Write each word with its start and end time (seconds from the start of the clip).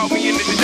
ask 0.00 0.10
about 0.10 0.14
me 0.14 0.28
in 0.28 0.34
the 0.34 0.59